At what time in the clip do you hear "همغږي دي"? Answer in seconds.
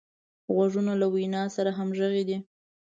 1.77-2.37